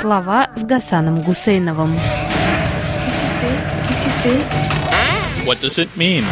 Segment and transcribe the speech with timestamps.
[0.00, 1.96] Слова с Гасаном Гусейновым.
[5.44, 6.24] What does it mean?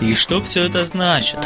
[0.00, 1.40] И что все это значит?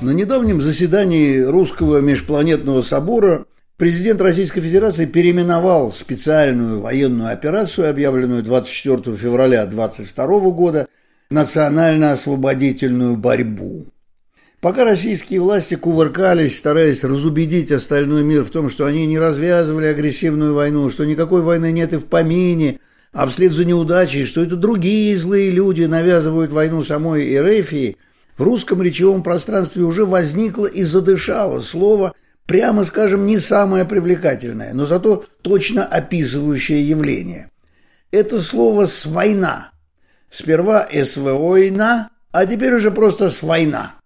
[0.00, 3.44] На недавнем заседании Русского межпланетного собора
[3.76, 10.86] президент Российской Федерации переименовал специальную военную операцию, объявленную 24 февраля 2022 года,
[11.28, 13.91] национально-освободительную борьбу.
[14.62, 20.54] Пока российские власти кувыркались, стараясь разубедить остальной мир в том, что они не развязывали агрессивную
[20.54, 22.80] войну, что никакой войны нет и в помине,
[23.12, 27.98] а вслед за неудачей, что это другие злые люди навязывают войну самой Эрефии–
[28.36, 32.14] в русском речевом пространстве уже возникло и задышало слово,
[32.46, 37.50] прямо скажем, не самое привлекательное, но зато точно описывающее явление.
[38.10, 39.70] Это слово «свойна».
[40.30, 43.96] Сперва «свойна», а теперь уже просто «свойна».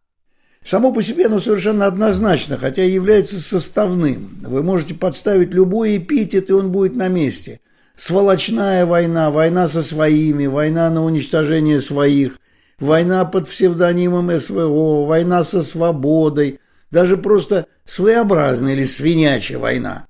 [0.66, 4.36] Само по себе оно совершенно однозначно, хотя является составным.
[4.42, 7.60] Вы можете подставить любой эпитет, и он будет на месте.
[7.94, 12.40] Сволочная война, война со своими, война на уничтожение своих,
[12.80, 16.58] война под псевдонимом СВО, война со свободой,
[16.90, 20.08] даже просто своеобразная или свинячья война.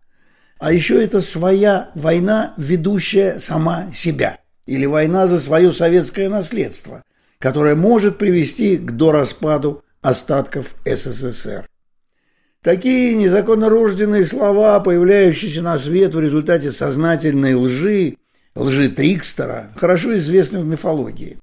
[0.58, 7.04] А еще это своя война, ведущая сама себя, или война за свое советское наследство,
[7.38, 11.68] которая может привести к дораспаду остатков СССР.
[12.62, 18.16] Такие незаконно рожденные слова, появляющиеся на свет в результате сознательной лжи,
[18.56, 21.38] лжи Трикстера, хорошо известны в мифологии.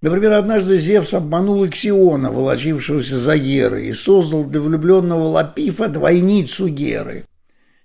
[0.00, 7.24] Например, однажды Зевс обманул Иксиона, волочившегося за Герой, и создал для влюбленного Лапифа двойницу Геры.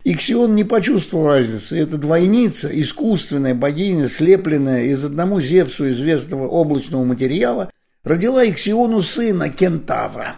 [0.03, 1.79] Иксион не почувствовал разницы.
[1.79, 7.71] Эта двойница, искусственная богиня, слепленная из одному Зевсу известного облачного материала,
[8.03, 10.37] родила Иксиону сына Кентавра.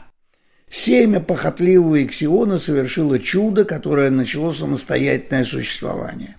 [0.70, 6.38] Семя похотливого Иксиона совершило чудо, которое начало самостоятельное существование.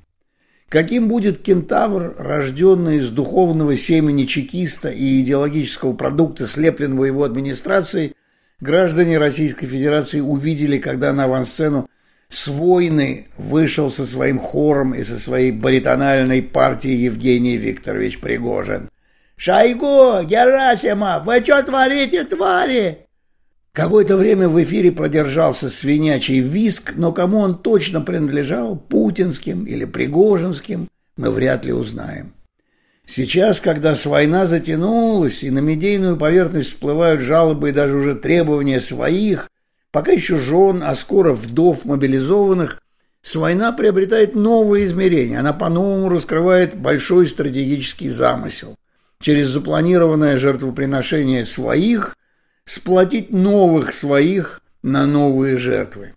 [0.69, 8.15] Каким будет кентавр, рожденный из духовного семени чекиста и идеологического продукта, слепленного его администрацией,
[8.61, 11.89] граждане Российской Федерации увидели, когда на авансцену
[12.29, 18.91] с войны вышел со своим хором и со своей баритональной партией Евгений Викторович Пригожин.
[19.37, 20.25] «Шойгу!
[20.25, 21.25] Герасимов!
[21.25, 23.07] Вы что творите, твари?»
[23.73, 30.89] Какое-то время в эфире продержался свинячий виск, но кому он точно принадлежал, путинским или пригожинским,
[31.19, 32.33] мы вряд ли узнаем.
[33.05, 38.81] Сейчас, когда с война затянулась и на медийную поверхность всплывают жалобы и даже уже требования
[38.81, 39.51] своих,
[39.93, 42.83] пока еще жен, а скоро вдов мобилизованных,
[43.21, 45.41] с война приобретает новые измерения.
[45.41, 48.77] Она по-новому раскрывает большой стратегический замысел.
[49.21, 52.17] Через запланированное жертвоприношение своих–
[52.67, 56.15] сплотить новых своих на новые жертвы.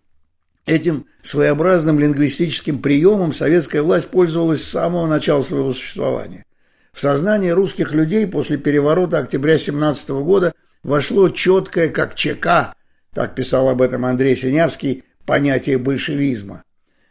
[0.66, 6.46] Этим своеобразным лингвистическим приемом советская власть пользовалась с самого начала своего существования.
[6.92, 12.74] В сознание русских людей после переворота октября 17 года вошло четкое, как ЧК,
[13.14, 16.64] так писал об этом Андрей Синявский, понятие большевизма.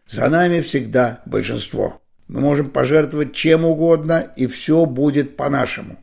[0.07, 2.01] За нами всегда большинство.
[2.29, 5.99] Мы можем пожертвовать чем угодно, и все будет по-нашему.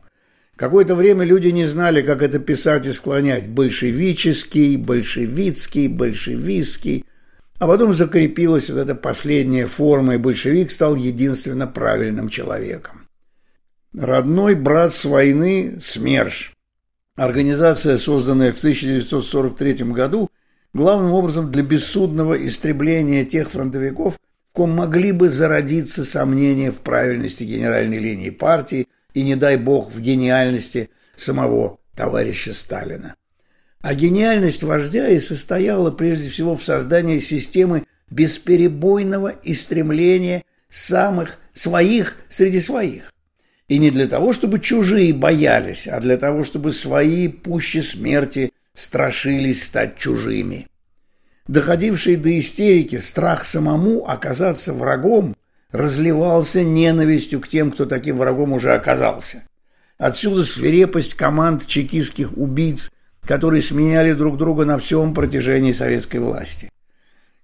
[0.56, 3.48] Какое-то время люди не знали, как это писать и склонять.
[3.48, 7.04] Большевический, большевицкий, большевистский.
[7.58, 13.06] А потом закрепилась вот эта последняя форма, и большевик стал единственно правильным человеком.
[13.94, 16.52] Родной брат с войны– СМЕРШ.
[17.16, 20.28] Организация, созданная в 1943 году,
[20.74, 24.18] главным образом для бессудного истребления тех фронтовиков,
[24.56, 30.00] ком могли бы зародиться сомнения в правильности генеральной линии партии, и, не дай бог, в
[30.00, 33.16] гениальности самого товарища Сталина.
[33.82, 42.60] А гениальность вождя и состояла прежде всего в создании системы бесперебойного истремления самых своих среди
[42.60, 43.12] своих.
[43.68, 49.64] И не для того, чтобы чужие боялись, а для того, чтобы свои пуще смерти страшились
[49.64, 50.66] стать чужими.
[51.48, 55.36] Доходивший до истерики страх самому оказаться врагом
[55.70, 59.42] разливался ненавистью к тем, кто таким врагом уже оказался.
[59.98, 62.90] Отсюда свирепость команд чекистских убийц,
[63.22, 66.70] которые сменяли друг друга на всем протяжении советской власти.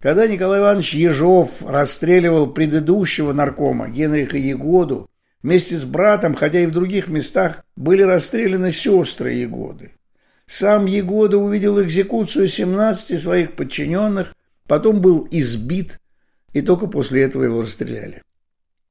[0.01, 5.09] Когда Николай Иванович Ежов расстреливал предыдущего наркома Генриха Егоду,
[5.43, 9.93] вместе с братом, хотя и в других местах, были расстреляны сестры Егоды.
[10.47, 14.35] Сам Егода увидел экзекуцию 17 своих подчиненных,
[14.67, 16.01] потом был избит,
[16.53, 18.23] и только после этого его расстреляли.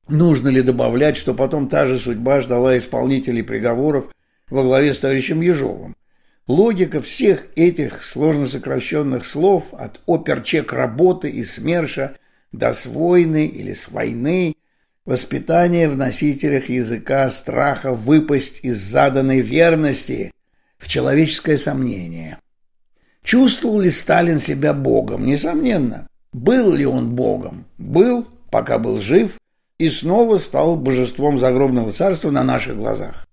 [0.07, 4.09] Нужно ли добавлять, что потом та же судьба ждала исполнителей приговоров
[4.49, 5.95] во главе с товарищем Ежовым?
[6.47, 12.17] Логика всех этих сложно сокращенных слов от оперчек работы и СМЕРШа
[12.51, 14.55] до свойны или с войны,
[15.05, 20.33] воспитание в носителях языка страха выпасть из заданной верности
[20.81, 22.39] в человеческое сомнение.
[23.23, 25.25] Чувствовал ли Сталин себя Богом?
[25.25, 26.07] Несомненно.
[26.33, 27.65] Был ли он Богом?
[27.77, 29.37] Был, пока был жив,
[29.77, 33.27] и снова стал божеством загробного царства на наших глазах.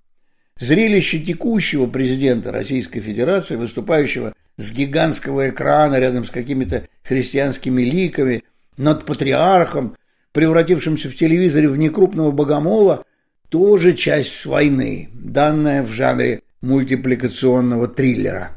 [0.58, 8.44] Зрелище текущего президента Российской Федерации, выступающего с гигантского экрана рядом с какими-то христианскими ликами,
[8.76, 9.96] над патриархом,
[10.32, 13.04] превратившимся в телевизоре в некрупного богомола,
[13.48, 18.56] тоже часть войны, данная в жанре мультипликационного триллера.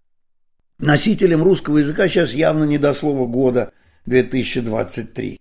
[0.79, 3.71] Носителем русского языка сейчас явно не до слова года
[4.05, 5.39] 2023.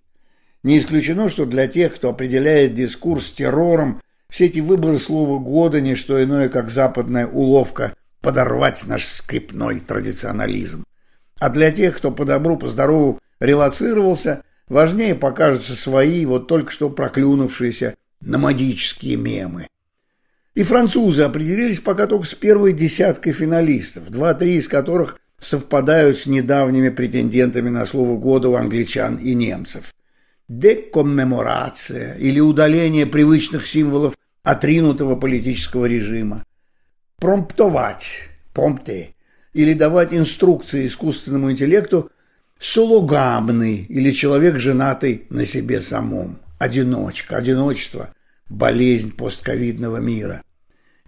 [0.62, 5.94] Не исключено, что для тех, кто определяет дискурс террором, все эти выборы слова года– не
[5.94, 10.84] что иное, как западная уловка подорвать наш скрипной традиционализм.
[11.38, 16.90] А для тех, кто по добру, по здорову релацировался, важнее покажутся свои, вот только что
[16.90, 19.68] проклюнувшиеся номадические мемы.
[20.54, 26.88] И французы определились пока только с первой десяткой финалистов, два-три из которых совпадают с недавними
[26.88, 29.94] претендентами на слово года у англичан и немцев.
[30.48, 36.44] Декоммеморация или удаление привычных символов отринутого политического режима,
[37.18, 39.14] промптовать, промпте,
[39.52, 42.10] или давать инструкции искусственному интеллекту
[42.58, 48.12] сологамный или человек, женатый на себе самом, одиночка, одиночество,
[48.50, 50.42] болезнь постковидного мира.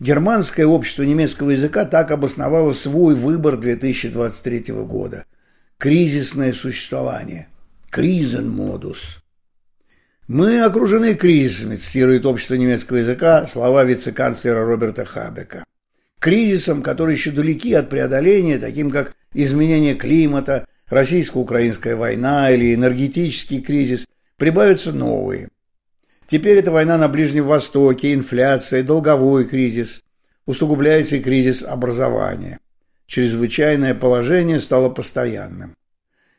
[0.00, 5.26] Германское общество немецкого языка так обосновало свой выбор 2023 года.
[5.78, 7.48] Кризисное существование.
[7.90, 9.18] Кризенмодус.
[10.28, 15.64] «Мы окружены кризисами», цитирует общество немецкого языка слова вице-канцлера Роберта Хабека.
[16.20, 24.06] Кризисом, которые еще далеки от преодоления, таким как изменение климата, российско-украинская война или энергетический кризис,
[24.36, 25.48] прибавятся новые.
[26.32, 30.00] Теперь это война на Ближнем Востоке, инфляция, долговой кризис.
[30.46, 32.58] Усугубляется и кризис образования.
[33.04, 35.76] Чрезвычайное положение стало постоянным.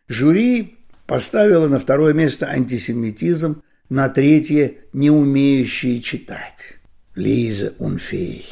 [0.08, 6.80] Жюри поставило на второе место антисемитизм– на третье– не умеющие читать.
[7.14, 8.48] Лиза Унфей.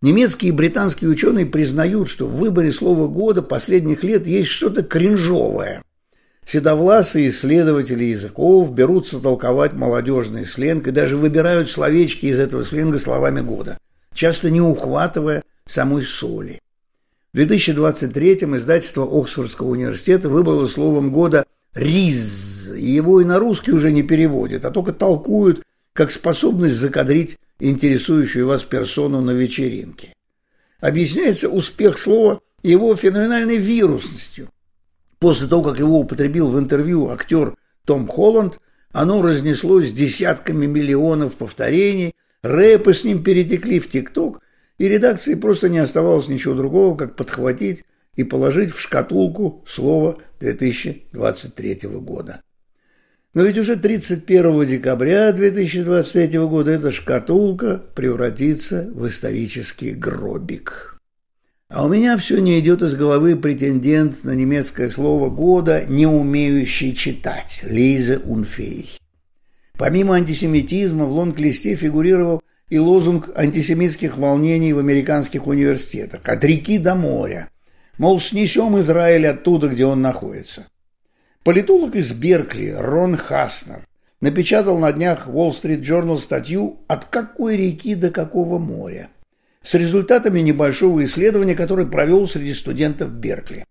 [0.00, 5.82] Немецкие и британские ученые признают, что в выборе слова года последних лет есть что-то кринжовое.
[6.46, 13.40] Седовласые исследователи языков берутся толковать молодежный сленг и даже выбирают словечки из этого сленга словами
[13.40, 13.78] года,
[14.14, 16.60] часто не ухватывая самой соли.
[17.32, 21.44] В 2023-м издательство Оксфордского университета выбрало словом года
[21.74, 22.70] риз.
[22.76, 28.62] Его и на русский уже не переводят, а только толкуют как способность закадрить интересующую вас
[28.62, 30.14] персону на вечеринке.
[30.78, 34.48] Объясняется успех слова его феноменальной вирусностью.
[35.18, 38.60] После того, как его употребил в интервью актер Том Холланд,
[38.92, 44.40] оно разнеслось десятками миллионов повторений, рэпы с ним перетекли в ТикТок,
[44.78, 47.84] и редакции просто не оставалось ничего другого, как подхватить
[48.14, 52.42] и положить в шкатулку слово 2023 года.
[53.34, 60.95] Но ведь уже 31 декабря 2023 года эта шкатулка превратится в исторический гробик.
[61.68, 66.94] А у меня все не идет из головы претендент на немецкое слово года, не умеющий
[66.94, 68.98] читать, Лиза Унфей.
[69.76, 76.94] Помимо антисемитизма в лонг-листе фигурировал и лозунг антисемитских волнений в американских университетах «От реки до
[76.94, 77.50] моря»,
[77.98, 80.66] Мол, снесем Израиль оттуда, где он находится.
[81.42, 83.86] Политолог из Беркли Рон Хаснер
[84.20, 89.08] напечатал на днях Wall Street Journal статью «От какой реки до какого моря?»
[89.66, 93.64] С результатами небольшого исследования, которое провел среди студентов Беркли.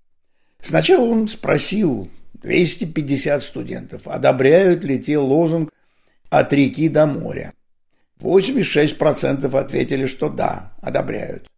[0.59, 5.71] Сначала он спросил 250 студентов, одобряют ли те лозунг
[6.29, 7.53] «от реки до моря».
[8.19, 11.49] 86% ответили, что да, одобряют.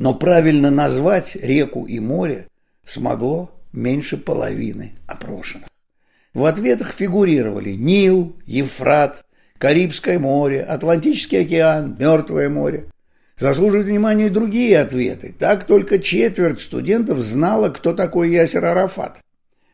[0.00, 2.48] Но правильно назвать реку и море
[2.84, 5.68] смогло меньше половины опрошенных.
[6.34, 9.24] В ответах фигурировали Нил, Евфрат,
[9.58, 12.86] Карибское море, Атлантический океан, Мертвое море.
[13.42, 15.34] Заслуживают внимания и другие ответы.
[15.36, 19.18] Так только четверть студентов знала, кто такой Ясер Арафат.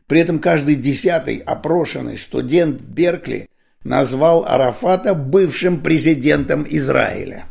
[0.06, 3.50] При этом каждый десятый опрошенный студент Беркли
[3.84, 7.44] назвал Арафата бывшим президентом Израиля.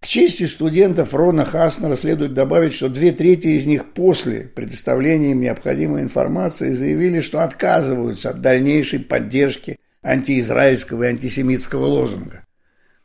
[0.00, 5.40] К чести студентов Рона Хаснера следует добавить, что две трети из них после предоставления им
[5.40, 12.44] необходимой информации заявили, что отказываются от дальнейшей поддержки антиизраильского и антисемитского лозунга.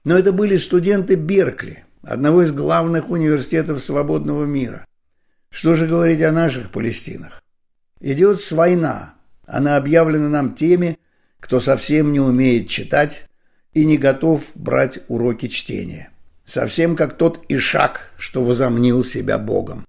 [0.04, 4.86] Но это были студенты Беркли, одного из главных университетов свободного мира.
[5.50, 7.44] Что же говорить о наших Палестинах?
[8.00, 9.16] Идет война.
[9.46, 10.98] Она объявлена нам теми,
[11.40, 13.28] кто совсем не умеет читать
[13.74, 16.12] и не готов брать уроки чтения.
[16.46, 19.86] Совсем как тот Ишак, что возомнил себя Богом.